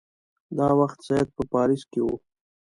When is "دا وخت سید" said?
0.57-1.27